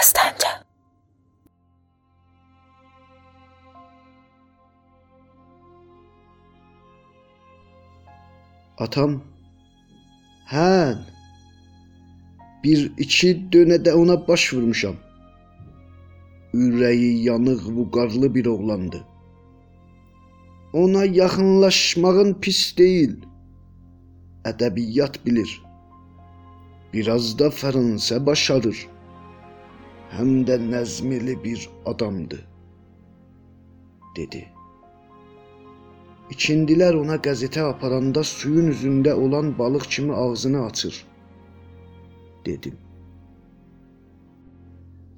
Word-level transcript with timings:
Səsləncə. 0.00 0.50
Atam, 8.80 9.18
hə, 10.48 10.68
bir 12.62 12.86
iki 13.04 13.34
dönə 13.52 13.76
də 13.84 13.92
ona 13.92 14.16
baş 14.28 14.46
vurmuşam. 14.54 14.96
Ürəyi 16.56 17.10
yanıq, 17.26 17.66
vüqarlı 17.76 18.34
bir 18.34 18.46
oğlandı. 18.46 19.00
Ona 20.72 21.04
yaxınlaşmağın 21.04 22.32
pis 22.40 22.62
deyil. 22.78 23.18
Ədəbiyyat 24.44 25.20
bilir. 25.26 25.52
Biraz 26.92 27.38
da 27.38 27.50
Fransızca 27.50 28.26
başarır. 28.26 28.88
Həm 30.16 30.32
də 30.46 30.56
nəzmli 30.70 31.36
bir 31.44 31.68
adamdı, 31.86 32.40
dedi. 34.16 34.42
İkindilər 36.34 36.98
ona 37.02 37.16
qəzetə 37.26 37.62
aparanda 37.68 38.24
suyun 38.24 38.70
üzündə 38.74 39.14
olan 39.14 39.58
balıq 39.58 39.86
kimi 39.94 40.14
ağzını 40.14 40.64
açır, 40.64 41.06
dedim. 42.46 42.76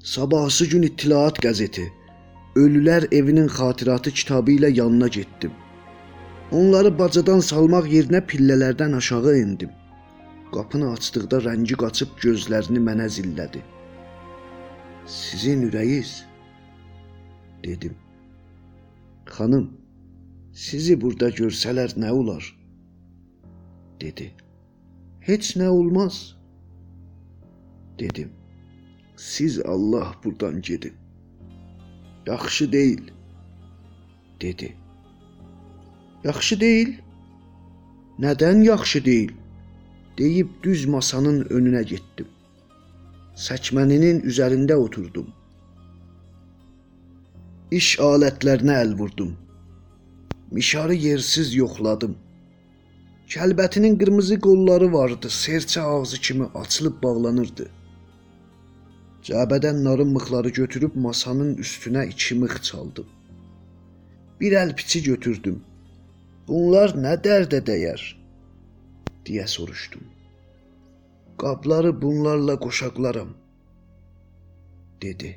Sabahsı 0.02 0.66
gün 0.66 0.82
İttilaat 0.82 1.38
qəzeti 1.44 1.88
Ölülər 2.56 3.04
evinin 3.14 3.46
xatiratı 3.48 4.10
kitabı 4.10 4.50
ilə 4.52 4.68
yanına 4.78 5.08
getdim. 5.08 5.52
Onları 6.52 6.90
bacadan 6.98 7.40
salmaq 7.40 7.86
yerinə 7.88 8.20
pillələrdən 8.32 8.96
aşağı 8.96 9.36
endim. 9.36 9.70
Qapını 10.52 10.90
açdıqda 10.92 11.38
rəngi 11.46 11.78
qaçıb 11.82 12.18
gözlərini 12.24 12.82
mənə 12.88 13.06
zillədi. 13.14 13.62
Sizin 15.06 15.70
ürəyiz 15.70 16.24
dedim. 17.64 17.96
Xanım, 19.26 19.70
sizi 20.52 21.00
burada 21.00 21.28
görsələr 21.30 21.98
nə 21.98 22.10
olar? 22.10 22.62
dedi. 24.02 24.32
Heç 25.20 25.56
nə 25.56 25.68
olmaz 25.68 26.36
dedim. 27.98 28.30
Siz 29.16 29.60
Allah 29.60 30.14
burdan 30.24 30.62
gedin. 30.62 30.94
Yaxşı 32.26 32.72
deyil, 32.72 33.10
dedi. 34.40 34.76
Yaxşı 36.24 36.60
deyil? 36.60 36.92
Nədən 38.18 38.62
yaxşı 38.64 39.04
deyil? 39.04 39.32
deyib 40.18 40.48
düz 40.62 40.86
masanın 40.86 41.44
önünə 41.44 41.82
getdim. 41.82 42.26
Səkməninin 43.32 44.18
üzərində 44.28 44.76
oturdum. 44.76 45.30
İş 47.72 47.94
alətlərinə 48.04 48.74
əl 48.84 48.92
vurdum. 48.98 49.30
Mişarı 50.52 50.94
yersiz 50.94 51.54
yoxladım. 51.56 52.18
Kəlbətinin 53.32 53.96
qırmızı 53.98 54.38
qolları 54.44 54.92
vardı, 54.92 55.32
serçə 55.32 55.80
ağzı 55.80 56.20
kimi 56.20 56.50
açılıb 56.54 57.02
bağlanırdı. 57.02 57.68
Cəbədən 59.24 59.84
narın 59.84 60.12
mıxları 60.12 60.50
götürüb 60.60 60.94
masanın 60.94 61.56
üstünə 61.56 62.08
iki 62.08 62.34
mıx 62.34 62.62
çaldım. 62.68 63.06
Bir 64.40 64.52
əl 64.52 64.74
piçi 64.76 65.02
götürdüm. 65.02 65.62
Bunlar 66.48 66.92
nə 66.92 67.16
dərdə 67.24 67.64
dəyər? 67.64 68.02
deyə 69.26 69.46
soruşdum. 69.46 70.04
Qabları 71.38 72.02
bunlarla 72.02 72.58
qoşaqlaram, 72.58 73.28
dedi. 75.02 75.36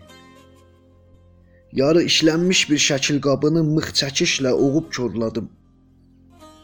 Yarı 1.71 2.03
işlənmiş 2.03 2.69
bir 2.71 2.79
şəkil 2.87 3.19
qabını 3.21 3.63
mıx 3.63 3.87
çəkişlə 3.99 4.51
oğub 4.51 4.91
korladım. 4.95 5.49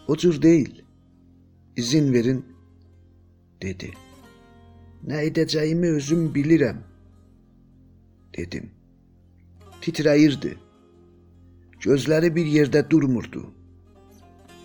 O 0.07 0.17
cür 0.17 0.41
deyil. 0.41 0.81
İzin 1.77 2.13
verin, 2.13 2.45
dedi. 3.61 3.91
Nə 5.07 5.23
edəcəyimi 5.27 5.89
özüm 5.97 6.27
bilirəm 6.35 6.77
dedim. 8.37 8.69
Titrəyirdi. 9.81 10.53
Gözləri 11.81 12.35
bir 12.35 12.45
yerdə 12.45 12.89
durmurdu. 12.89 13.41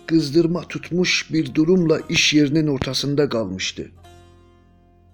Qızdırma 0.07 0.61
tutmuş 0.61 1.29
bir 1.33 1.55
durumla 1.55 1.99
iş 2.09 2.33
yerinin 2.33 2.67
ortasında 2.67 3.29
qalmışdı. 3.29 3.91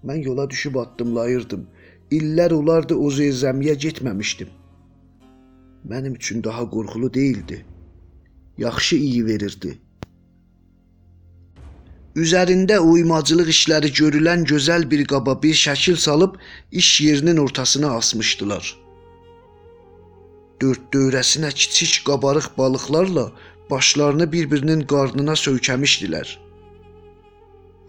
Mən 0.03 0.23
yola 0.23 0.49
düşüb 0.49 0.75
addımlayırdım. 0.75 1.67
İllər 2.11 2.53
olardı 2.53 2.95
o 2.95 3.09
zəmiyə 3.11 3.75
getməmişdim. 3.85 4.49
Mənim 5.89 6.15
üçün 6.15 6.43
daha 6.43 6.69
qorxulu 6.69 7.13
değildi. 7.13 7.65
Yaxşı 8.57 8.95
iyi 8.95 9.25
verirdi. 9.25 9.79
Üzərində 12.15 12.77
uymacılıq 12.79 13.49
işləri 13.49 13.89
görülən 13.99 14.43
gözəl 14.45 14.85
bir 14.91 15.05
qaba 15.09 15.33
bir 15.43 15.55
şəkil 15.61 15.95
salıb 15.95 16.35
iş 16.71 17.01
yerinin 17.01 17.37
ortasına 17.37 17.89
asmışdılar. 17.97 18.77
Dörd 20.61 20.83
dövrəsinə 20.93 21.49
kiçik 21.53 22.05
qabarıq 22.05 22.47
balıqlarla 22.57 23.31
başlarını 23.69 24.31
bir-birinin 24.31 24.85
qarnına 24.93 25.33
söykəmişdilər. 25.45 26.27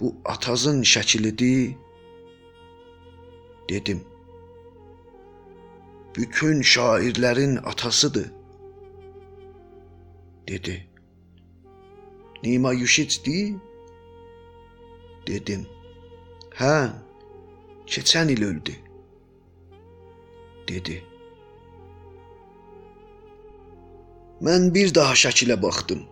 Bu 0.01 0.17
atazın 0.25 0.83
şəkilidir, 0.83 1.77
dedim. 3.69 4.05
Bütün 6.17 6.61
şairlərin 6.61 7.59
atasıdır, 7.59 8.33
dedi. 10.49 10.89
Nima 12.43 12.73
Yuşitdi? 12.73 13.57
dedim. 15.27 15.67
Hə, 16.59 16.93
keçən 17.87 18.31
il 18.31 18.43
öldü, 18.45 18.75
dedi. 20.69 21.03
Mən 24.45 24.75
bir 24.75 24.95
daha 24.95 25.15
şəkilə 25.25 25.57
baxdım. 25.63 26.05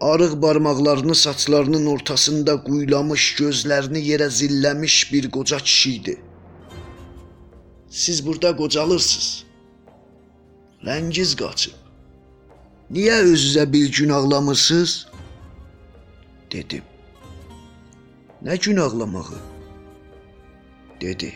Arıq 0.00 0.42
barmaqlarını 0.42 1.14
saçlarının 1.14 1.86
ortasında 1.86 2.64
quyulamış, 2.64 3.34
gözlərini 3.38 4.00
yerə 4.04 4.28
zilləmiş 4.28 5.12
bir 5.12 5.30
qoca 5.30 5.58
kişi 5.58 5.92
idi. 5.94 6.20
Siz 7.90 8.26
burada 8.26 8.56
qocalırsınız. 8.56 9.44
Rəngiz 10.84 11.32
qaçıb. 11.36 11.72
Niyə 12.92 13.16
özünüzə 13.32 13.72
bir 13.72 13.92
gün 13.92 14.08
ağlamırsınız? 14.08 15.06
dedim. 16.52 16.82
Nə 18.44 18.58
gün 18.64 18.76
ağlamağı? 18.76 19.40
dedi. 21.00 21.32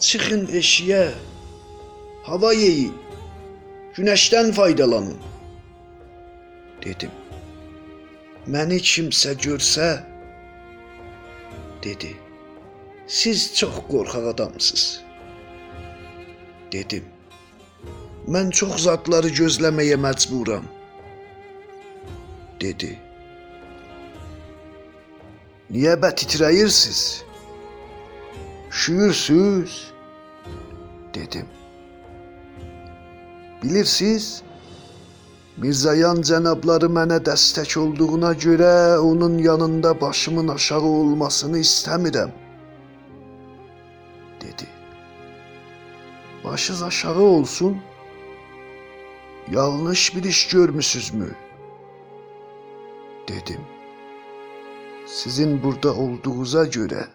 Çıxın 0.00 0.46
eşiyə. 0.46 1.10
Hava 2.22 2.52
yeyin. 2.52 2.94
Günəşdən 3.94 4.52
faydalanın. 4.52 5.18
dedim. 6.84 7.10
Məni 8.46 8.80
kimsə 8.82 9.36
görsə, 9.38 9.88
dedi. 11.84 12.16
Siz 13.06 13.54
çox 13.54 13.74
qorxaq 13.90 14.26
adamsınız. 14.34 15.02
dedim. 16.72 17.04
Mən 18.32 18.50
çox 18.50 18.82
zatları 18.86 19.28
gözləməyə 19.28 19.96
məcburam. 20.06 20.66
dedi. 22.60 22.98
Niyə 25.70 25.94
bə 26.02 26.10
titrəyirsiz? 26.18 27.24
Üşüyürsüz? 28.70 29.92
dedim. 31.14 31.46
Bilirsiz, 33.62 34.42
Mirzayan 35.56 36.22
cənabları 36.28 36.88
mənə 36.88 37.18
dəstək 37.28 37.76
olduğuna 37.78 38.32
görə 38.44 38.98
onun 38.98 39.38
yanında 39.38 40.00
başımın 40.00 40.48
aşağı 40.48 40.80
olmasını 40.82 41.58
istəmirəm, 41.58 42.30
dedi. 44.40 44.66
Başınız 46.44 46.82
aşağı 46.82 47.20
olsun. 47.20 47.82
Yanlış 49.50 50.16
bir 50.16 50.24
iş 50.24 50.48
görmüsünüzmü? 50.48 51.34
dedim. 53.28 53.60
Sizin 55.06 55.62
burada 55.62 55.94
olduğunuza 55.94 56.64
göre 56.64 57.08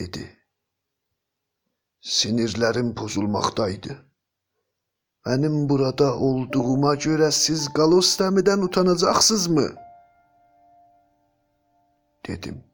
dedi. 0.00 0.36
Sinirlerim 2.00 2.96
bozulmaktaydı. 2.96 4.09
Benim 5.26 5.68
burada 5.68 6.16
olduğuma 6.16 6.94
göre 6.94 7.30
siz 7.30 7.72
Galostemiden 7.72 8.58
utanacaksınız 8.58 9.48
mı? 9.48 9.68
Dedim. 12.28 12.64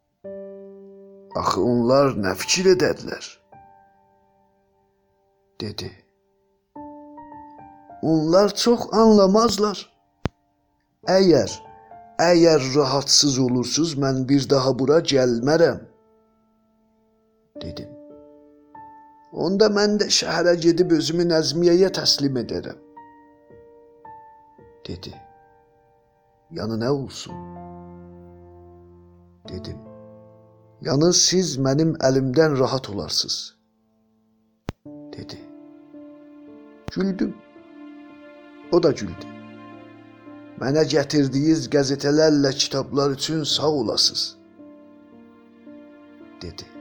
Axı 1.36 1.60
onlar 1.62 2.14
nə 2.16 2.34
fikir 2.34 2.70
edədilər? 2.76 3.46
dedi. 5.60 5.90
Onlar 8.02 8.54
çox 8.54 8.80
anlamazlar. 8.92 9.78
Əgər 11.06 11.52
əgər 12.22 12.64
rahatsız 12.76 13.38
olursuz, 13.38 13.94
mən 14.02 14.24
bir 14.28 14.48
daha 14.50 14.78
bura 14.78 14.98
gəlmərəm. 14.98 15.80
dedim. 17.62 17.95
Onda 19.36 19.68
mən 19.68 19.98
də 20.00 20.08
şəhərə 20.18 20.54
gedib 20.64 20.96
özümü 20.96 21.28
Nəzmiyəyə 21.32 21.92
təslim 22.00 22.36
edərəm. 22.42 22.80
dedi. 24.88 25.12
Yanı 26.50 26.76
nə 26.80 26.88
olsun? 26.88 27.34
dedim. 29.48 29.78
Yəni 30.86 31.10
siz 31.18 31.56
mənim 31.66 31.94
əlimdən 32.08 32.58
rahat 32.60 32.90
olarsınız. 32.90 33.56
dedi. 35.16 35.38
Güldüm. 36.94 37.34
O 38.72 38.82
da 38.82 38.90
güldü. 38.90 39.28
Mənə 40.60 40.84
gətirdiyiniz 40.92 41.68
qəzetələrlə 41.74 42.52
kitablar 42.62 43.10
üçün 43.10 43.42
sağ 43.44 43.70
olasınız, 43.80 44.36
dedi. 46.42 46.75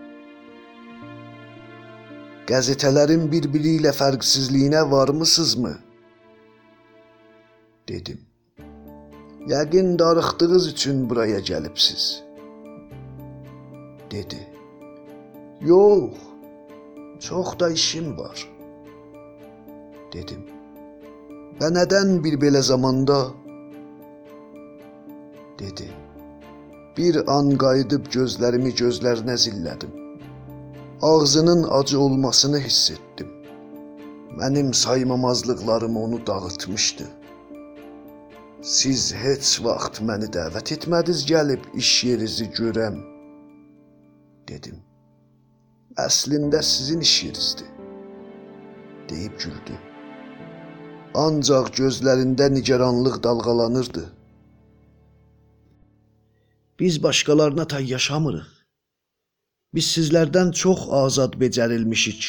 Qəzetələrin 2.49 3.23
bir-biri 3.31 3.71
ilə 3.79 3.91
fərqsizliyinə 4.01 4.91
varmısınızmı? 4.91 5.73
dedim. 7.87 8.19
Yəqin 9.47 9.99
darıxdığınız 9.99 10.67
üçün 10.67 11.09
buraya 11.09 11.39
gəlibsiz. 11.39 12.23
dedi. 14.11 14.47
Yox, 15.61 16.13
çox 17.19 17.59
da 17.59 17.69
işim 17.69 18.17
var. 18.17 18.47
dedim. 20.13 20.45
Və 21.59 21.67
nədən 21.79 22.23
bir 22.23 22.39
belə 22.45 22.61
zamanda? 22.61 23.19
dedi. 25.59 25.89
Bir 26.97 27.15
an 27.37 27.57
qayıdıb 27.57 28.05
gözlərimi 28.15 28.71
gözlərinə 28.81 29.37
zillədim. 29.45 30.04
Ağzının 31.01 31.67
acı 31.71 31.99
olmasını 31.99 32.59
hiss 32.59 32.91
etdim. 32.91 33.27
Mənim 34.37 34.73
saymamazlıqlarım 34.73 35.97
onu 35.97 36.27
dağıtmışdı. 36.27 37.03
Siz 38.61 39.13
heç 39.13 39.61
vaxt 39.63 39.99
məni 40.01 40.29
dəvət 40.35 40.71
etmədiniz 40.75 41.25
gəlib 41.29 41.67
iş 41.81 41.91
yerinizi 42.03 42.47
görəm, 42.59 42.95
dedim. 44.47 44.79
Əslində 45.97 46.63
sizin 46.63 46.99
iş 46.99 47.13
yerinizdir, 47.23 47.69
deyib 49.09 49.37
güldü. 49.43 49.77
Ancaq 51.15 51.69
gözlərində 51.77 52.49
nigaranlıq 52.53 53.23
dalğalanırdı. 53.23 54.05
Biz 56.79 57.03
başqalarına 57.03 57.67
tay 57.67 57.91
yaşamırıq. 57.91 58.54
Biz 59.75 59.87
sizlərdən 59.97 60.51
çox 60.55 60.87
azad 61.03 61.33
becərilmişik. 61.41 62.27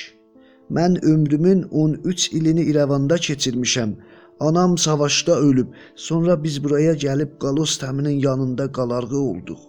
Mən 0.76 0.98
ömrümün 1.06 1.62
13 1.70 2.32
ilini 2.32 2.64
İrəvanda 2.70 3.18
keçirmişəm. 3.26 3.92
Anam 4.40 4.78
savaşda 4.78 5.36
ölüb, 5.40 5.68
sonra 5.94 6.42
biz 6.44 6.64
buraya 6.64 6.94
gəlib 6.94 7.38
Qalos 7.38 7.78
təminin 7.82 8.18
yanında 8.24 8.72
qalarğı 8.72 9.18
olduq. 9.18 9.60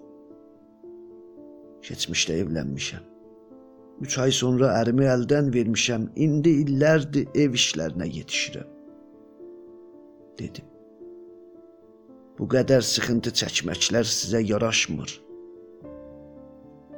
Keçmişdə 1.81 2.39
evlənmişəm. 2.41 3.05
3 4.01 4.17
ay 4.23 4.31
sonra 4.31 4.73
ərimi 4.81 5.05
əldən 5.13 5.53
vermişəm. 5.53 6.09
İndi 6.15 6.49
illərdir 6.63 7.29
ev 7.35 7.55
işlərinə 7.61 8.09
yetişirəm 8.17 8.73
dedim. 10.39 10.65
Bu 12.39 12.45
qədər 12.53 12.83
sıxıntı 12.85 13.31
çəkməklər 13.39 14.05
sizə 14.05 14.43
yaraşmır, 14.45 15.21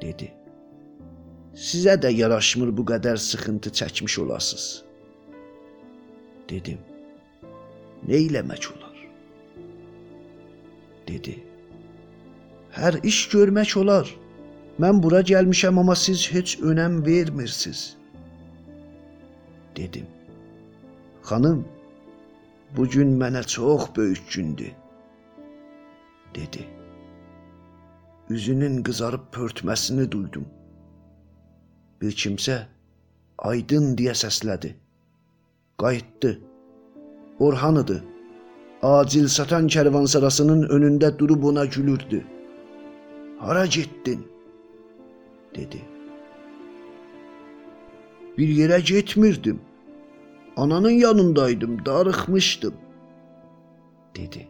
dedi. 0.01 0.38
Sizə 1.59 1.97
də 2.03 2.11
yaraşmır 2.15 2.69
bu 2.77 2.85
qədər 2.91 3.17
sıxıntı 3.19 3.69
çəkmiş 3.79 4.19
olasınız, 4.23 4.67
dedim. 6.49 6.79
Nə 8.07 8.15
eləmək 8.27 8.69
olar? 8.73 8.89
dedi. 11.09 11.35
Hər 12.77 12.99
iş 13.11 13.19
görmək 13.33 13.73
olar. 13.81 14.09
Mən 14.79 15.01
bura 15.03 15.21
gəlmişəm 15.31 15.79
amma 15.81 15.95
siz 15.95 16.27
heç 16.33 16.59
önəm 16.59 17.05
vermirsiniz. 17.05 17.97
dedim. 19.75 20.07
Xanım, 21.23 21.65
Bu 22.77 22.87
gün 22.89 23.19
mənə 23.21 23.41
çox 23.47 23.83
böyük 23.95 24.31
gündür, 24.33 24.71
dedi. 26.35 26.67
Üzünün 28.29 28.83
qızarıb 28.83 29.23
pörtməsini 29.33 30.11
duydum. 30.11 30.45
Bir 32.01 32.11
kimsə 32.11 32.59
Aydın 33.39 33.95
deyə 33.95 34.13
səslədi. 34.21 34.73
Qayıtdı. 35.79 36.31
Orhan 37.39 37.79
idi. 37.81 38.01
Acil 38.83 39.27
satan 39.27 39.67
kərvansarasının 39.67 40.65
önündə 40.75 41.19
durub 41.19 41.43
ona 41.43 41.65
gülürdü. 41.65 42.23
Hara 43.39 43.65
getdin? 43.65 44.27
dedi. 45.55 45.81
Bir 48.37 48.47
yerə 48.47 48.79
getmirdim. 48.79 49.61
Ananın 50.57 50.89
yanındaydım, 50.89 51.85
darıxmışdım, 51.85 52.73
dedi. 54.15 54.47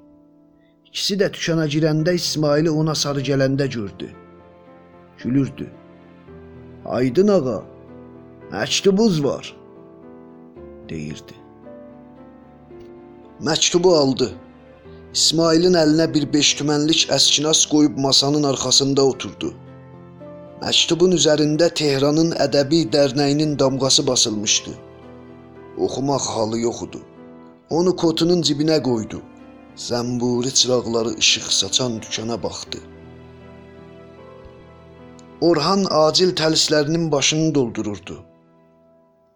İkisi 0.85 1.15
də 1.21 1.31
tükana 1.31 1.67
girəndə 1.67 2.13
İsmaili 2.13 2.69
ona 2.69 2.95
sarı 2.95 3.21
gələndə 3.21 3.69
gördü. 3.73 4.09
Gülürdü. 5.17 5.69
Aydın 6.85 7.27
ağa, 7.27 7.63
məktubuz 8.51 9.23
var, 9.23 9.55
deyirdi. 10.89 11.35
Məktubu 13.43 13.91
aldı. 13.95 14.31
İsmailin 15.13 15.75
əlinə 15.81 16.05
bir 16.13 16.25
beş 16.33 16.53
tümənlik 16.59 17.01
əskinas 17.15 17.65
qoyub 17.71 17.97
masanın 17.97 18.43
arxasında 18.51 19.03
oturdu. 19.11 19.51
Məktubun 20.61 21.15
üzərində 21.17 21.67
Tehranın 21.81 22.31
Ədəbi 22.45 22.79
Dərnəyinin 22.93 23.59
damğası 23.59 24.07
basılmışdı. 24.07 24.71
Oxumaq 25.77 26.29
halı 26.35 26.59
yox 26.59 26.81
idi. 26.87 27.01
Onu 27.69 27.95
kotunun 27.95 28.41
cibinə 28.41 28.79
qoydu. 28.83 29.19
Zəmburi 29.75 30.53
çıraqları 30.53 31.13
işıq 31.23 31.51
saçan 31.59 32.01
dükana 32.01 32.43
baxdı. 32.43 32.79
Orhan 35.41 35.85
acil 35.89 36.35
təlislərinin 36.35 37.11
başını 37.11 37.55
doldururdu. 37.55 38.25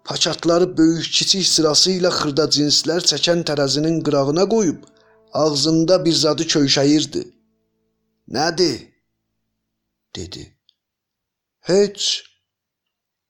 Paçatları 0.06 0.78
böyük-kiçik 0.78 1.46
sırası 1.48 1.92
ilə 1.98 2.12
xırda 2.12 2.46
cinslər 2.56 3.06
çəkən 3.12 3.44
tərəzinin 3.48 4.02
qırağına 4.04 4.46
qoyub 4.50 4.84
ağzında 5.34 6.06
bir 6.06 6.14
zadı 6.14 6.44
köyşəyirdi. 6.44 7.24
"Nədir?" 8.28 8.80
dedi. 10.16 10.44
"Heç." 11.60 12.24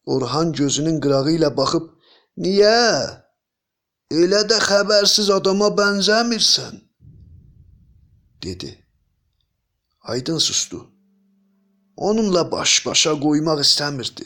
Orhan 0.06 0.53
gözünün 0.53 1.01
qırağı 1.01 1.32
ilə 1.38 1.58
baxıb 1.58 1.94
Niyə? 2.38 3.30
Elə 4.10 4.42
də 4.50 4.58
xəbərsiz 4.62 5.30
adama 5.34 5.70
bənzəmirsən, 5.77 6.80
dedi. 8.42 8.72
Aydın 10.01 10.38
sustu. 10.38 10.92
Onunla 11.97 12.51
baş-başa 12.51 13.13
qoymaq 13.19 13.59
istəmirdi. 13.62 14.25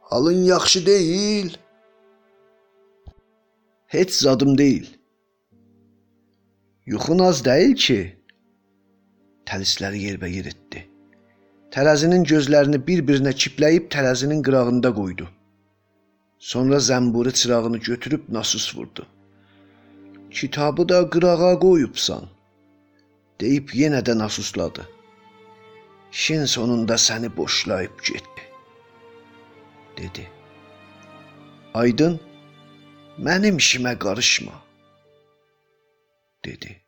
Halın 0.00 0.44
yaxşı 0.44 0.86
deyil. 0.86 1.56
Heç 3.86 4.10
zadım 4.10 4.58
deyil. 4.58 4.86
Yuxun 6.86 7.18
az 7.18 7.44
deyil 7.44 7.76
ki. 7.76 8.16
Təlisləri 9.46 9.98
yerbəyer 10.08 10.48
etdi. 10.52 10.88
Tərəzinin 11.74 12.24
gözlərini 12.24 12.80
bir-birinə 12.86 13.32
kipləyib 13.42 13.90
tərəzinin 13.92 14.42
qırağında 14.46 14.94
qoydu. 14.94 15.28
Sonra 16.38 16.76
zəmburi 16.76 17.32
çırağını 17.32 17.78
götürüb 17.78 18.24
nasus 18.28 18.76
vurdu. 18.76 19.06
Kitabı 20.30 20.88
da 20.88 21.10
qırağa 21.10 21.58
qoyubsan, 21.58 22.24
deyib 23.40 23.68
yenə 23.68 24.00
də 24.06 24.18
nasusladı. 24.18 24.88
İşin 26.12 26.44
sonunda 26.44 26.94
səni 26.94 27.36
boşlayıb 27.36 27.98
getdi, 28.08 28.44
dedi. 29.96 30.30
Aydın, 31.74 32.20
mənim 33.18 33.56
işimə 33.62 33.98
qarışma, 33.98 34.56
dedi. 36.44 36.86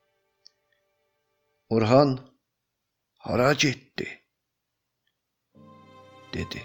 Orhan, 1.69 2.21
hara 3.19 3.53
getdi? 3.53 4.25
dedi. 6.35 6.63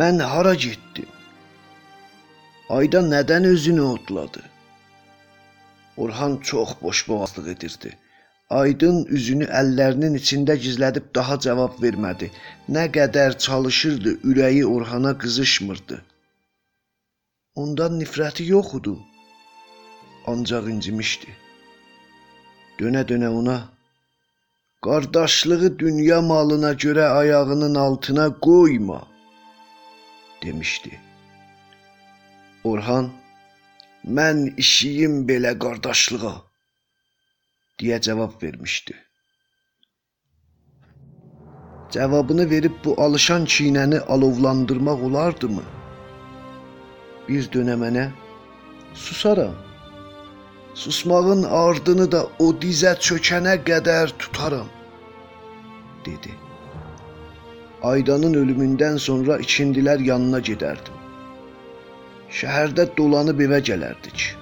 Mən 0.00 0.22
hara 0.32 0.54
getdim? 0.54 1.08
Ayda 2.68 3.00
nədən 3.02 3.46
özünü 3.46 3.82
otladı? 3.82 4.42
Orhan 5.96 6.36
çox 6.36 6.70
boşboğazlıq 6.82 7.48
edirdi. 7.48 7.98
Aydın 8.60 9.04
üzünü 9.16 9.46
əllərinin 9.60 10.16
içində 10.18 10.56
gizlədib 10.64 11.04
daha 11.18 11.38
cavab 11.44 11.78
vermədi. 11.82 12.28
Nə 12.76 12.84
qədər 12.96 13.38
çalışırdı, 13.44 14.12
ürəyi 14.30 14.64
Orhana 14.74 15.12
qızışmırdı. 15.22 16.02
Ondan 17.62 17.96
nifrəti 18.00 18.48
yox 18.48 18.74
idi. 18.80 18.94
Ancaq 20.32 20.68
incimişdi. 20.74 21.30
Dönə-dönə 22.80 23.30
ona 23.38 23.56
qardaşlığı 24.82 25.78
dünya 25.78 26.20
malına 26.22 26.72
görə 26.84 27.08
ayağının 27.08 27.74
altına 27.74 28.28
qoyma 28.46 29.00
demişdi. 30.42 31.00
Orhan 32.64 33.10
Mən 34.04 34.56
işiyim 34.56 35.28
belə 35.28 35.58
qardaşlığa 35.58 36.51
deyə 37.82 38.00
cavab 38.00 38.42
vermişdi. 38.42 38.94
Cavabını 41.92 42.50
verib 42.50 42.72
bu 42.84 42.94
alışan 43.02 43.44
çiynəni 43.44 43.98
alovlandırmaq 44.00 45.02
olardımı? 45.08 45.62
Bir 47.28 47.44
dönəmənə 47.54 48.06
susaram. 48.94 49.54
Susmağın 50.74 51.42
ardını 51.42 52.12
da 52.12 52.22
o 52.38 52.48
dizə 52.62 52.94
çökənə 53.06 53.58
qədər 53.68 54.14
tutaram, 54.18 54.68
dedi. 56.06 56.32
Aydanın 57.82 58.34
ölümündən 58.34 58.98
sonra 58.98 59.36
ikindilər 59.44 60.00
yanına 60.10 60.40
gedərdim. 60.48 61.00
Şəhərdə 62.40 62.86
dolanıb 62.96 63.40
evə 63.48 63.60
gələrdik. 63.68 64.41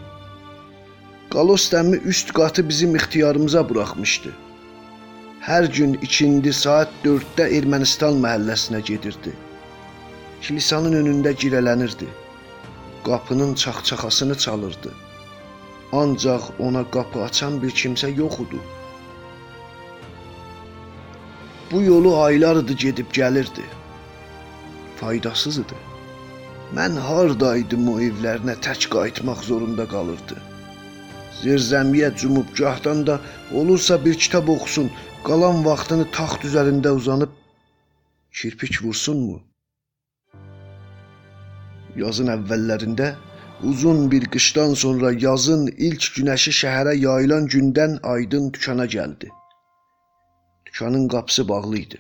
Qalos 1.30 1.64
dəmi 1.72 1.99
üst 2.12 2.32
qatı 2.34 2.62
bizim 2.68 2.96
ixtiyarımıza 2.99 3.60
buraxmışdı. 3.68 4.30
Hər 5.49 5.68
gün 5.76 5.92
ikindi 6.06 6.52
saat 6.60 6.96
4-də 7.04 7.46
Ermənistan 7.58 8.18
məhəlləsinə 8.25 8.80
gedirdi. 8.88 9.34
Kilisanın 10.42 10.96
önündə 11.02 11.34
girələnirdi. 11.44 12.08
Qapının 13.06 13.54
çaxçaxasını 13.54 14.38
çalırdı. 14.38 14.92
Ancaq 15.92 16.50
ona 16.58 16.84
qapı 16.99 17.22
açan 17.28 17.62
bir 17.62 17.78
kimsə 17.84 18.10
yox 18.18 18.42
idi. 18.49 18.60
Bu 21.70 21.82
yolu 21.82 22.18
aylardır 22.22 22.78
gedib 22.87 23.16
gəlirdi. 23.22 23.70
Faydasız 25.00 25.58
idi. 25.58 25.82
Mən 26.75 27.02
hardaydım 27.08 27.88
o 27.94 28.00
evlərinə 28.10 28.62
tək 28.66 28.90
qayıtmaq 28.96 29.50
zorunda 29.52 29.88
qalırdı. 29.88 30.50
Zirzəmiyə 31.42 32.11
cumub 32.20 32.49
gahdan 32.59 33.06
da 33.06 33.20
olursa 33.54 33.97
bir 34.04 34.14
kitab 34.14 34.49
oxusun, 34.54 34.90
qalan 35.26 35.64
vaxtını 35.64 36.06
taxt 36.16 36.44
üzərində 36.49 36.92
uzanıb 36.99 37.32
kirpik 38.38 38.82
vursunmu? 38.85 39.38
Yazın 42.02 42.28
əvvəllərində 42.37 43.09
uzun 43.70 44.11
bir 44.12 44.26
qışdan 44.35 44.75
sonra 44.82 45.12
yazın 45.26 45.66
ilk 45.88 46.11
günəşi 46.16 46.52
şəhərə 46.61 46.94
yayılan 46.97 47.49
gündən 47.54 47.99
Aydın 48.12 48.52
dükana 48.52 48.87
gəldi. 48.97 49.30
Dükanın 50.66 51.09
qapısı 51.09 51.49
bağlı 51.49 51.78
idi. 51.78 51.99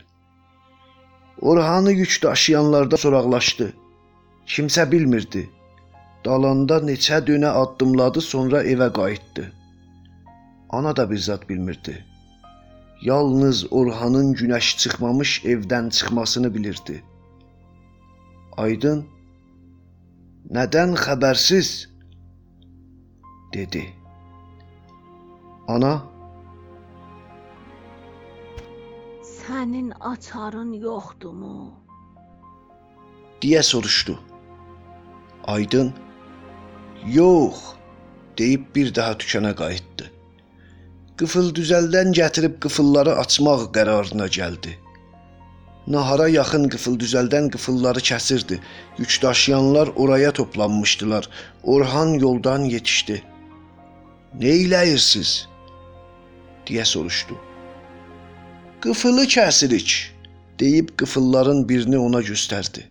Orhanı 1.40 1.92
yük 1.92 2.18
daşıyanlarda 2.22 2.96
soraqlaşdı. 2.96 3.72
Kimsə 4.46 4.92
bilmirdi. 4.92 5.50
Dalanda 6.24 6.76
neçə 6.84 7.18
dönə 7.26 7.50
addımladı, 7.62 8.20
sonra 8.20 8.62
evə 8.64 8.92
qayıtdı. 8.92 9.52
Ana 10.70 10.96
da 10.96 11.10
bir 11.10 11.18
zad 11.18 11.48
bilmirdi. 11.48 12.04
Yalnız 13.02 13.72
Orhanın 13.72 14.34
günəş 14.34 14.76
çıxmamış 14.76 15.44
evdən 15.44 15.90
çıxmasını 15.90 16.54
bilirdi. 16.54 17.04
Aydın 18.56 19.06
Nədən 20.50 20.94
xəbərsiz? 21.04 21.86
dedi. 23.54 23.82
Ana 25.68 26.02
Sənin 29.22 29.90
açarın 30.00 30.72
yoxdumu? 30.72 31.74
deyə 33.42 33.62
soruşdu. 33.62 34.18
Aydın 35.44 35.92
"Yox" 37.06 37.54
deyib 38.38 38.74
bir 38.74 38.94
daha 38.94 39.20
dükana 39.20 39.54
qayıtdı. 39.54 40.10
Qıfıl 41.16 41.48
düzəldən 41.54 42.12
gətirib 42.16 42.60
qıfılları 42.64 43.16
açmaq 43.22 43.62
qərarına 43.76 44.28
gəldi. 44.36 44.72
Nahara 45.86 46.28
yaxın 46.28 46.68
qıfıl 46.72 46.98
düzəldən 47.02 47.50
qıfılları 47.50 47.98
kəsirdi. 48.10 48.58
Yük 48.98 49.18
daşıyanlar 49.22 49.88
oraya 49.96 50.32
toplanmışdılar. 50.32 51.28
Orhan 51.62 52.06
yoldan 52.06 52.64
yetişdi. 52.74 53.22
"Nə 54.40 54.52
eləyirsiniz?" 54.62 55.48
deyə 56.66 56.84
soruşdu. 56.84 57.34
"Qıfılı 58.80 59.24
kəsirik" 59.24 59.90
deyib 60.60 60.88
qıfılların 60.96 61.68
birini 61.68 61.98
ona 61.98 62.20
göstərdi. 62.20 62.82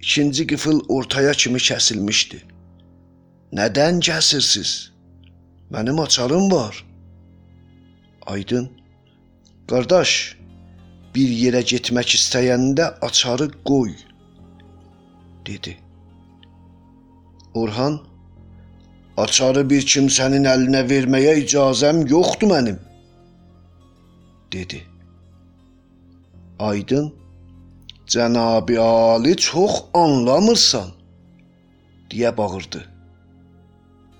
İkinci 0.00 0.46
qıfıl 0.46 0.80
ortaya 0.88 1.32
kimi 1.32 1.58
kəsilmişdi. 1.58 2.53
Nədən 3.54 4.00
kəsirsiz? 4.02 4.70
Mənim 5.70 6.00
açarım 6.00 6.50
var. 6.52 6.84
Aydın, 8.26 8.64
qardaş, 9.70 10.12
bir 11.14 11.34
yerə 11.42 11.60
getmək 11.70 12.16
istəyəndə 12.18 12.88
açarı 13.08 13.46
qoy, 13.68 13.92
dedi. 15.46 15.76
Orhan, 17.54 18.00
açarı 19.16 19.62
bir 19.70 19.86
kimsənin 19.92 20.48
əlinə 20.54 20.82
verməyə 20.90 21.36
icazəm 21.44 22.02
yoxdur 22.10 22.50
mənim, 22.54 22.80
dedi. 24.52 24.80
Aydın, 26.58 27.12
Cənabi 28.06 28.78
Ali 28.78 29.36
çox 29.36 29.84
anlamırsan 29.94 30.90
deyə 32.10 32.36
bağırdı. 32.36 32.93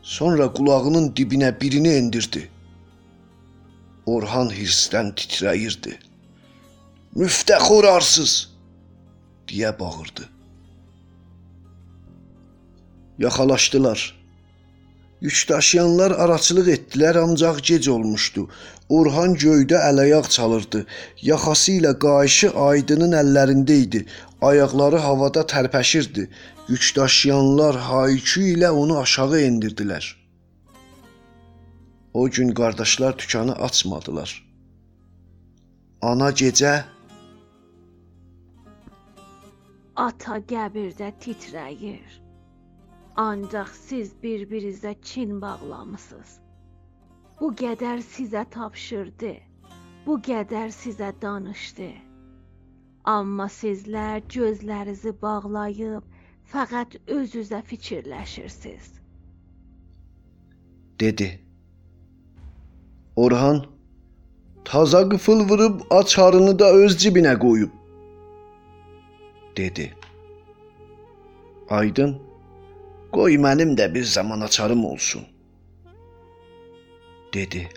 Sonra 0.04 0.52
qulağının 0.52 1.14
dibinə 1.16 1.48
birini 1.60 1.88
endirdi. 1.98 2.42
Orhan 4.06 4.50
hirsdən 4.52 5.14
titrəyirdi. 5.16 5.94
Müftəxor 7.16 7.86
arsız 7.88 8.34
deyə 9.48 9.70
bağırdı. 9.78 10.28
Yaxalaşdılar. 13.18 14.23
Yük 15.24 15.46
daşıyanlar 15.48 16.10
araçılıq 16.10 16.66
etdilər, 16.68 17.18
ancaq 17.18 17.60
gec 17.68 17.86
olmuşdu. 17.90 18.42
Orhan 18.92 19.32
göydə 19.44 19.78
əl-ayaq 19.90 20.26
çalırdı. 20.34 20.80
Yaxası 21.28 21.72
ilə 21.78 21.92
qayışı 22.04 22.50
Aydının 22.64 23.16
əllərində 23.20 23.76
idi. 23.84 24.02
Ayaqları 24.48 24.98
havada 25.06 25.44
tərpəşirdi. 25.52 26.26
Yük 26.68 26.90
daşıyanlar 26.96 27.78
haykü 27.86 28.42
ilə 28.50 28.68
onu 28.82 28.98
aşağı 29.00 29.40
endirdilər. 29.46 30.04
O 32.14 32.28
gün 32.30 32.52
qardaşlar 32.58 33.16
dükanı 33.18 33.54
açmadılar. 33.68 34.34
Ana 36.02 36.28
gecə 36.42 36.74
Ata 39.96 40.36
qəbirdə 40.52 41.08
titrəyir. 41.24 42.23
Ancaq 43.16 43.68
siz 43.74 44.12
bir-birinizə 44.22 44.94
kin 45.02 45.40
bağlamısınız. 45.42 46.32
Bu 47.40 47.52
qədər 47.60 48.02
sizə 48.14 48.42
tapşırdı. 48.50 49.34
Bu 50.06 50.18
qədər 50.30 50.74
sizə 50.74 51.12
danışdı. 51.22 51.92
Amma 53.04 53.46
sizlər 53.60 54.24
gözlərinizi 54.36 55.14
bağlayıb 55.22 56.02
fəqət 56.52 56.98
öz-üzə 57.18 57.62
fikirləşirsiniz. 57.70 58.94
dedi. 61.00 61.40
Orhan 63.16 63.66
taza 64.64 65.08
qıfıl 65.08 65.48
vurub 65.48 65.80
açarını 65.90 66.58
da 66.58 66.72
öz 66.72 66.96
cibinə 66.96 67.38
qoyub 67.38 67.70
dedi. 69.56 69.94
Aydın 71.70 72.20
Qoy 73.14 73.38
mənim 73.38 73.76
də 73.78 73.86
bir 73.94 74.04
zaman 74.04 74.40
açarım 74.40 74.84
olsun, 74.84 75.22
dedi. 77.34 77.68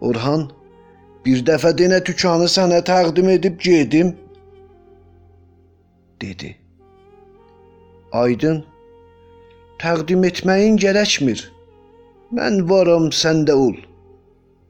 Orhan 0.00 0.50
Bir 1.24 1.42
dəfə 1.46 1.70
denə 1.78 2.00
dükanı 2.02 2.48
sənə 2.50 2.80
təqdim 2.86 3.28
edib 3.36 3.60
gedim, 3.62 4.08
dedi. 6.22 6.48
Aydın, 8.20 8.58
təqdim 9.82 10.26
etməyin 10.26 10.80
gərəkmir. 10.82 11.44
Mən 12.34 12.58
varam, 12.72 13.06
sən 13.20 13.44
də 13.46 13.54
ol. 13.66 13.76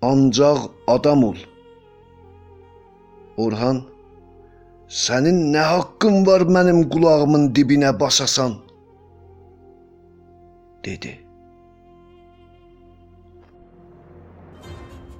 Ancaq 0.04 0.68
adam 0.92 1.24
ol. 1.30 1.40
Orhan, 3.40 3.80
sənin 5.02 5.40
nə 5.54 5.64
haqqın 5.72 6.26
var 6.28 6.44
mənim 6.56 6.84
qulağımın 6.92 7.48
dibinə 7.56 7.94
basasan? 8.00 8.58
Dedi. 10.84 11.18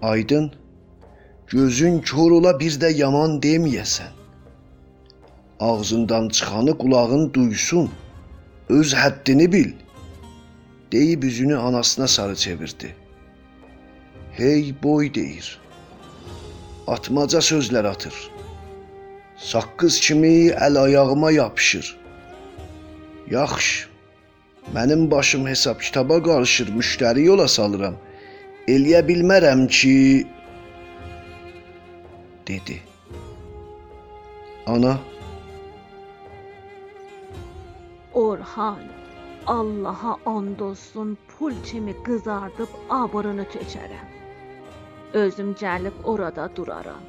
Aydın, 0.03 0.53
gözün 1.47 2.01
kör 2.01 2.31
ola 2.31 2.61
bir 2.61 2.75
də 2.81 2.91
yaman 2.93 3.39
deməyəsən. 3.41 4.11
Ağzından 5.61 6.29
çıxanı 6.29 6.79
qulağın 6.79 7.33
duysun. 7.33 7.91
Öz 8.69 8.95
həddini 8.95 9.53
bil. 9.53 9.73
Deyib 10.93 11.23
üzünü 11.23 11.57
anasına 11.57 12.09
sarı 12.09 12.37
çevirdi. 12.37 12.97
Hey 14.33 14.75
boy 14.83 15.15
deyir. 15.15 15.61
Atmaca 16.87 17.39
sözlər 17.39 17.87
atır. 17.89 18.15
Saqqız 19.37 20.01
kimi 20.01 20.51
əl 20.51 20.79
ayağıma 20.79 21.31
yapışır. 21.31 21.97
Yaxşı. 23.31 23.92
Mənim 24.71 25.11
başım 25.11 25.47
hesab 25.47 25.81
kitaba 25.81 26.23
qarışır, 26.23 26.69
müştəri 26.79 27.25
yola 27.27 27.49
salıram. 27.49 27.97
Eləyə 28.69 29.03
bilmərəm 29.09 29.67
ki, 29.69 30.27
dedi. 32.47 32.79
Ana, 34.67 34.95
Orhan, 38.15 38.79
Allaha 39.47 40.17
and 40.27 40.61
olsun 40.61 41.19
pul 41.29 41.53
kimi 41.67 41.95
qızardıb 42.07 42.69
abırını 42.91 43.45
tökərəm. 43.55 44.09
Özüm 45.13 45.55
gəlib 45.55 46.05
orada 46.05 46.51
duraram. 46.57 47.03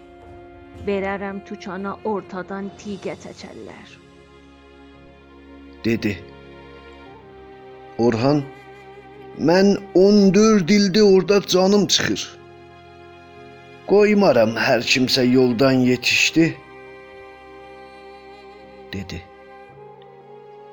Verərəm 0.88 1.46
tükana 1.46 1.98
ortadan 2.04 2.72
tiqə 2.80 3.16
çəkərlər. 3.26 3.90
dedi. 5.86 6.33
Orhan, 7.98 8.44
mən 9.38 9.78
14 9.94 10.72
ildir 10.72 11.02
orada 11.02 11.42
canım 11.42 11.88
çıxır. 11.88 12.22
Qoymaram 13.88 14.56
hər 14.58 14.82
kimsə 14.92 15.26
yoldan 15.32 15.72
yetişdi, 15.90 16.46
dedi. 18.94 19.22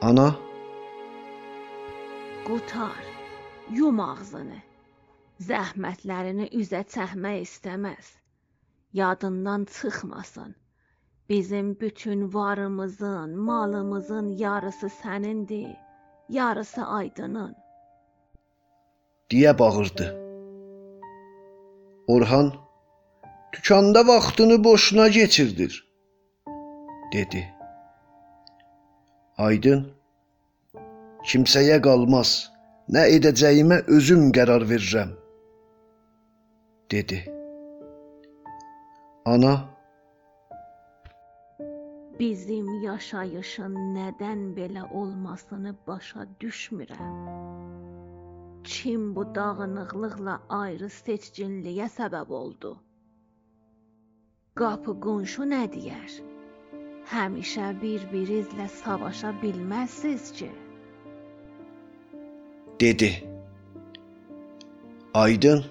Ana, 0.00 0.28
Qutar, 2.46 3.04
yum 3.78 4.00
ağzını. 4.00 4.62
Zəhmətlərini 5.48 6.46
üzə 6.60 6.80
çəkmək 6.94 7.36
istəməz. 7.44 8.08
Yadından 8.92 9.66
çıxmasın. 9.74 10.54
Bizim 11.28 11.80
bütün 11.80 12.34
varımızın, 12.34 13.38
malımızın 13.38 14.30
yarısı 14.30 14.86
sənindir, 14.86 15.76
yarısı 16.30 16.84
Aydının. 16.86 17.56
deyə 19.30 19.58
bağırdı. 19.58 20.06
Orhan, 22.06 22.54
dükanda 23.52 24.06
vaxtını 24.06 24.64
boşuna 24.64 25.10
keçirdir, 25.10 25.72
dedi. 27.12 27.42
Aydın, 29.38 29.82
kimsəyə 31.28 31.78
qalmaz. 31.86 32.50
Nə 32.90 33.04
edəcəyimə 33.16 33.76
özüm 33.96 34.32
qərar 34.34 34.64
verirəm, 34.70 35.10
dedi. 36.90 37.20
Ana, 39.24 39.54
Bizim 42.20 42.82
yaşayışın 42.82 43.74
nədən 43.96 44.40
belə 44.56 44.82
olmasını 44.92 45.74
başa 45.86 46.26
düşmürəm. 46.40 47.14
Kim 48.64 49.16
bu 49.16 49.24
dağınıqlıqla 49.34 50.34
ayrı 50.48 50.90
seçkinliyə 50.96 51.88
səbəb 51.98 52.32
oldu? 52.40 52.72
Qapı 54.54 55.00
qonşu 55.06 55.48
nə 55.52 55.62
deyər? 55.76 56.18
Həmişə 57.12 57.70
bir-birinizlə 57.82 58.68
savaşa 58.82 59.30
bilməzsiniz 59.42 60.32
ki. 60.32 60.50
dedi. 62.80 63.24
Aydın, 65.14 65.64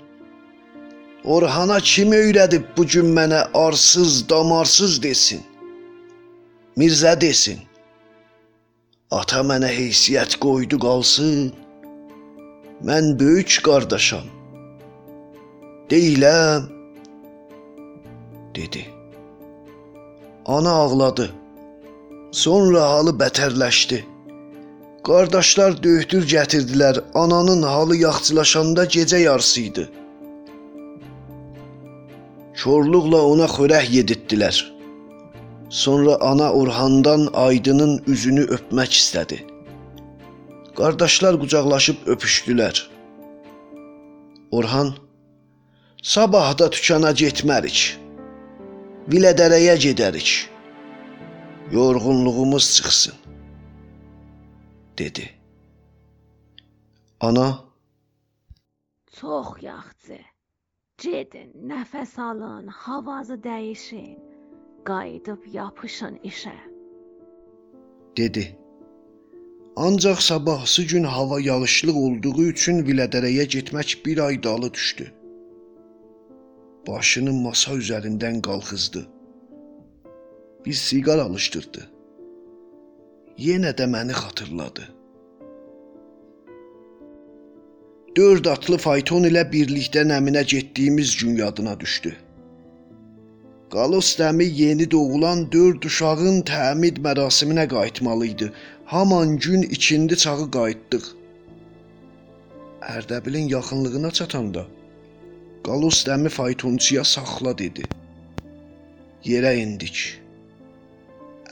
Orhana 1.24 1.80
kim 1.80 2.12
öyrədib 2.12 2.64
bu 2.78 2.86
gün 2.86 3.16
mənə 3.16 3.42
arsız, 3.54 4.30
damarsız 4.30 5.04
desin? 5.04 5.42
Mirzə 6.80 7.12
desin. 7.20 7.58
Ata 9.12 9.42
mənə 9.44 9.68
heysiyyət 9.68 10.38
qoydu 10.44 10.78
qalsın. 10.80 11.50
Mən 12.88 13.10
böyük 13.20 13.58
qardaşam. 13.66 14.30
Deyiləm, 15.92 16.70
dedi. 18.56 18.86
Ana 20.46 20.78
ağladı. 20.86 21.28
Sonra 22.32 22.86
halı 22.94 23.18
bətərləşdi. 23.26 24.02
Qardaşlar 25.04 25.84
döyütür 25.84 26.24
gətirdilər. 26.36 27.04
Ananın 27.26 27.64
halı 27.74 28.02
yaxçılaşanda 28.06 28.86
gecə 28.86 29.24
yarısı 29.28 29.62
idi. 29.68 29.90
Korluqla 32.64 33.26
ona 33.36 33.52
xörək 33.60 33.96
yedirtdilər. 34.00 34.79
Sonra 35.70 36.16
ana 36.22 36.54
Orhandan 36.54 37.30
Aydının 37.34 38.04
üzünü 38.08 38.42
öpmək 38.42 38.96
istədi. 39.02 39.38
Qardaşlar 40.76 41.38
qucaqlaşıb 41.42 42.08
öpüşdülər. 42.08 42.82
Orhan 44.52 44.94
Sabah 46.02 46.58
da 46.60 46.70
tükana 46.70 47.12
getmərik. 47.12 48.00
Vilədərəyə 49.12 49.76
gedərik. 49.86 50.30
Yorğunluğumuz 51.72 52.76
çıxsın, 52.76 53.14
dedi. 54.98 55.30
Ana 57.20 57.60
Çox 59.20 59.48
yaxşı. 59.62 60.20
Gedin, 60.98 61.52
nəfəs 61.70 62.22
alın, 62.22 62.68
havanızı 62.68 63.34
dəyişin. 63.34 64.29
Qayıdıb 64.84 65.54
yapışın 65.54 66.20
işə. 66.24 66.56
dedi. 68.18 68.58
Ancaq 69.76 70.16
sabahsı 70.16 70.84
gün 70.84 71.04
hava 71.04 71.40
yağışlı 71.40 71.94
olduğu 71.94 72.44
üçün 72.44 72.84
Vilədərəyə 72.88 73.46
getmək 73.56 74.06
bir 74.06 74.18
ay 74.18 74.44
dalı 74.44 74.74
düşdü. 74.74 75.06
Başını 76.88 77.34
masa 77.34 77.72
üzərindən 77.72 78.42
qalxızdı. 78.42 79.08
Bir 80.66 80.74
siqar 80.74 81.20
alışdırdı. 81.20 81.82
Yenə 83.38 83.72
də 83.80 83.86
məni 83.94 84.16
xatırladı. 84.22 84.84
Dörd 88.18 88.46
atlı 88.46 88.78
fayton 88.78 89.24
ilə 89.30 89.46
birlikdə 89.54 90.04
Nəminə 90.12 90.44
getdiyimiz 90.56 91.18
gün 91.18 91.36
yadına 91.36 91.80
düşdü. 91.80 92.16
Qalos 93.74 94.18
dəmi 94.20 94.46
yeni 94.62 94.86
doğulan 94.92 95.44
dörd 95.54 95.84
uşağın 95.90 96.38
təmid 96.50 96.96
mərasiminə 97.06 97.66
qayıtmalı 97.74 98.26
idi. 98.26 98.48
Haman 98.86 99.36
gün 99.38 99.62
ikindi 99.62 100.16
çağı 100.18 100.46
qayıtdıq. 100.56 101.04
Ərdəbilin 102.94 103.46
yaxınlığına 103.56 104.12
çatanda 104.20 104.64
Qalos 105.68 106.00
dəmi 106.08 106.30
faytonçuya 106.38 107.04
saxla 107.04 107.54
dedi. 107.58 107.84
Yerə 109.32 109.52
endik. 109.64 109.98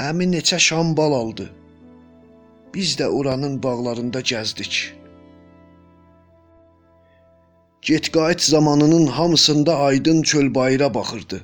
Əmi 0.07 0.25
neçə 0.31 0.59
şam 0.67 0.97
bal 0.97 1.13
aldı. 1.19 1.45
Biz 2.73 2.95
də 2.99 3.07
oranın 3.17 3.63
bağlarında 3.63 4.21
gəzdik. 4.31 4.79
Get-qayıt 7.81 8.41
zamanının 8.41 9.05
hamısında 9.07 9.77
aydın 9.77 10.21
çöl 10.21 10.55
bayıra 10.55 10.93
baxırdı. 10.93 11.41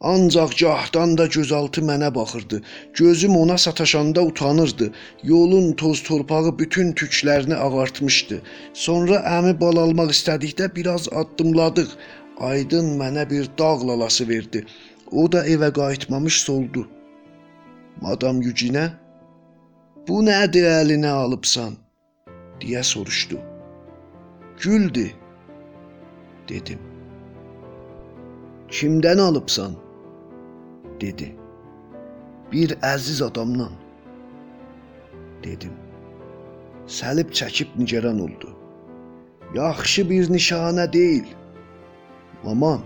Ancaq 0.00 0.52
gahdan 0.60 1.18
da 1.18 1.26
gözaltı 1.26 1.82
mənə 1.84 2.14
baxırdı. 2.14 2.62
Gözüm 2.94 3.36
ona 3.36 3.58
sataşanda 3.58 4.22
utanırdı. 4.22 4.92
Yolun 5.22 5.72
toz 5.72 6.02
torpağı 6.02 6.58
bütün 6.58 6.92
tüklərini 6.92 7.54
ağartmışdı. 7.54 8.40
Sonra 8.72 9.18
əmi 9.38 9.52
bal 9.60 9.76
almaq 9.76 10.14
istədikdə 10.14 10.70
biraz 10.76 11.08
addımladıq. 11.12 11.90
Aydın 12.40 12.88
mənə 13.00 13.30
bir 13.30 13.50
dağ 13.58 13.74
lalası 13.88 14.28
verdi. 14.28 14.64
O 15.12 15.32
da 15.32 15.44
evə 15.46 15.72
qayıtmamış 15.72 16.40
soldu. 16.42 16.86
Madam 18.00 18.40
Yücinə 18.42 18.86
"Bu 20.08 20.22
nədir 20.24 20.64
əlinə 20.64 21.10
alıbsan?" 21.10 21.76
deyə 22.60 22.82
soruşdu. 22.82 23.38
"Güldü." 24.60 25.10
dedim. 26.48 26.78
"Kimdən 28.68 29.20
alıbsan?" 29.20 29.89
Dedi. 31.00 31.36
"Bir 32.52 32.70
əziz 32.94 33.24
adamdan." 33.24 33.72
dedim. 35.44 35.72
Səlib 36.86 37.32
çəkib 37.32 37.76
nigaran 37.78 38.20
oldu. 38.20 38.50
Yaxşı 39.54 40.10
bir 40.10 40.28
nişanə 40.28 40.92
deyil. 40.92 41.28
Aman, 42.44 42.80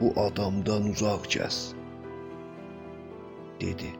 bu 0.00 0.12
adamdan 0.20 0.90
uzaq 0.90 1.24
gəz. 1.34 1.58
dedi. 3.60 3.90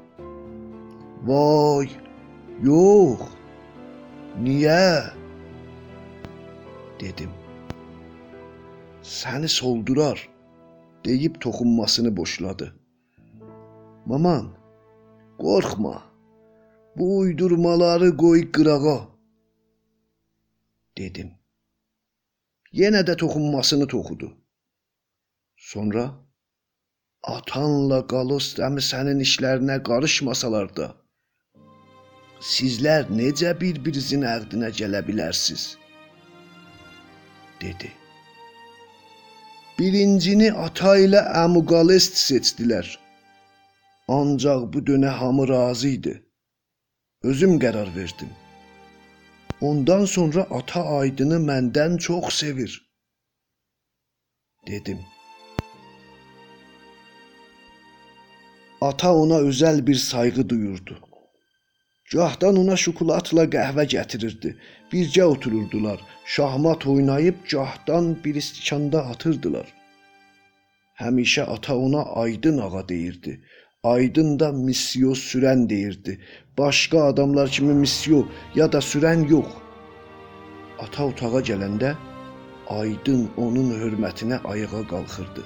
Vay, 1.24 1.88
yox. 2.62 3.20
Niyə? 4.42 5.12
dedim. 7.00 7.30
Səni 9.02 9.48
soldurar, 9.48 10.28
deyib 11.04 11.35
toxunmasını 11.40 12.16
boşladı. 12.16 12.79
Maman, 14.06 14.46
qorxma. 15.38 16.02
Bu 16.96 17.18
uydurmaları 17.18 18.16
qoy 18.16 18.40
qırağa, 18.54 19.00
dedim. 20.98 21.30
Yenə 22.80 23.02
də 23.08 23.16
toxunmasını 23.16 23.86
toxudu. 23.86 24.28
Sonra 25.70 26.04
atanla 27.36 28.00
Qalos 28.12 28.48
əmi 28.68 28.82
sənin 28.90 29.20
işlərinə 29.26 29.76
qarışmasalar 29.88 30.68
da 30.78 30.88
sizlər 32.54 33.10
necə 33.20 33.52
bir-birinizin 33.60 34.26
əqdinə 34.34 34.70
gələ 34.80 35.00
bilərsiniz? 35.08 35.64
dedi. 37.60 37.90
Birincini 39.78 40.50
ata 40.66 40.96
ilə 41.04 41.22
Əmuqalest 41.42 42.18
seçdilər. 42.20 42.88
Ancaq 44.18 44.62
bu 44.73 44.79
dönə 44.87 45.11
hamı 45.20 45.49
razı 45.49 45.88
idi. 45.88 46.14
Özüm 47.23 47.59
qərar 47.62 47.96
verdim. 47.96 48.31
Ondan 49.61 50.05
sonra 50.05 50.46
ata 50.59 50.83
Aydını 50.99 51.38
məndən 51.49 51.99
çox 51.99 52.35
sevir. 52.35 52.90
dedim. 54.66 54.99
Ata 58.81 59.14
ona 59.14 59.38
özəl 59.49 59.87
bir 59.87 59.94
sayğı 59.94 60.49
duyurdu. 60.49 60.99
Gahdan 62.12 62.57
ona 62.57 62.77
şokoladla 62.77 63.44
qəhvə 63.55 63.85
gətirirdi. 63.94 64.57
Bircə 64.92 65.25
otururdular. 65.25 66.01
Şahmat 66.25 66.87
oynayıb 66.87 67.38
gahdan 67.51 68.16
bir 68.25 68.40
stəkanda 68.46 69.01
atırdılar. 69.12 69.66
Həmişə 71.01 71.42
ata 71.55 71.77
ona 71.77 72.03
Aydın 72.23 72.59
ağa 72.59 72.88
deyirdi. 72.88 73.44
Aydın 73.84 74.40
da 74.40 74.52
misyo 74.52 75.10
sürən 75.10 75.68
deyirdi. 75.68 76.20
Başqa 76.58 77.04
adamlar 77.04 77.48
kimi 77.48 77.74
misyo 77.74 78.24
ya 78.54 78.72
da 78.72 78.78
sürən 78.78 79.24
yox. 79.30 79.46
Ata 80.78 81.06
otağa 81.06 81.40
gələndə 81.40 81.94
Aydın 82.68 83.30
onun 83.36 83.72
hörmətinə 83.80 84.42
ayağa 84.44 84.82
qalxırdı. 84.92 85.44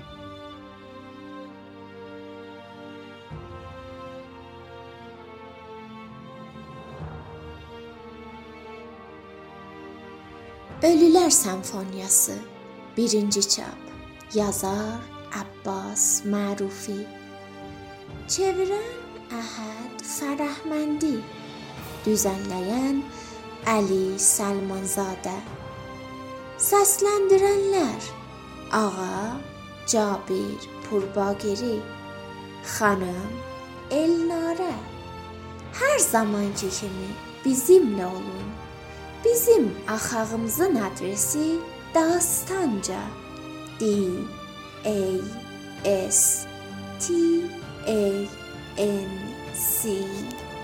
Ölülər 10.82 11.30
Senfoniyası 11.30 12.34
1-ci 12.98 13.48
çap. 13.48 13.78
Yazar 14.34 14.98
Abbas 15.42 16.24
Mərufi. 16.24 17.23
Çevirən 18.24 19.34
Əhəd 19.37 20.00
Fərəhməndi. 20.00 21.18
Düzənləyən 22.06 23.02
Əli 23.68 24.16
Səlmanzadə. 24.16 25.34
Səsləndirənlər: 26.56 28.06
Ağa 28.72 29.37
Cabir 29.92 30.64
Purbagiri, 30.87 31.82
xanım 32.64 33.34
Elnarə. 33.92 34.72
Hər 35.76 35.98
zamanki 36.00 36.70
kimi 36.78 37.10
bizimlə 37.44 38.06
olun. 38.08 38.48
Bizim 39.24 39.68
axağımızın 39.88 40.80
adresi 40.87 41.58
Dastanca. 41.94 43.02
D 43.80 43.84
A 44.87 46.10
S 46.10 46.46
T 47.00 47.12
A 47.86 48.28
N 48.76 49.34
C 49.52 50.04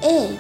A 0.02 0.38